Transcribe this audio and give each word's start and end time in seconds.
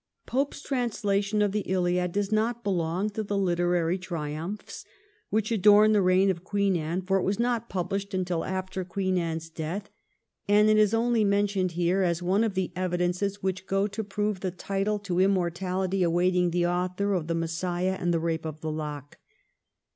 Pope's 0.25 0.63
translation 0.63 1.43
of 1.43 1.51
the' 1.51 1.59
Iliad' 1.71 2.11
does 2.13 2.31
not 2.31 2.63
belong 2.63 3.11
to 3.11 3.21
the 3.21 3.37
literary 3.37 3.99
triumphs 3.99 4.83
which 5.29 5.51
adorn 5.51 5.91
the 5.91 6.01
reign 6.01 6.31
of 6.31 6.43
Queen 6.43 6.75
Anne, 6.75 7.03
for 7.03 7.19
it 7.19 7.23
was 7.23 7.37
not 7.37 7.69
published 7.69 8.15
until 8.15 8.43
after 8.43 8.83
Anne's 8.99 9.47
death; 9.51 9.91
and 10.49 10.71
it 10.71 10.79
is 10.79 10.95
only 10.95 11.23
mentioned 11.23 11.73
here 11.73 12.01
as 12.01 12.23
one 12.23 12.41
1712 12.41 12.73
14 12.73 12.73
POPE'S 12.73 12.73
SATIRES. 12.73 12.73
243 12.73 12.73
of 12.73 12.73
the 12.73 12.79
evidences 12.81 13.43
which 13.43 13.67
go 13.67 13.85
to 13.87 14.03
prove 14.03 14.39
the 14.39 14.49
title 14.49 14.97
to 14.97 15.21
im 15.21 15.31
mortality 15.35 16.01
awaiting 16.01 16.49
the 16.49 16.65
author 16.65 17.13
of' 17.13 17.27
The 17.27 17.35
Messiah' 17.35 17.95
and' 18.01 18.11
The 18.11 18.19
Eape 18.21 18.43
of 18.45 18.61
the 18.61 18.71
Lock.' 18.71 19.19